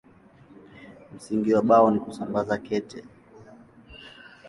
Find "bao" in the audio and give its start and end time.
1.61-1.91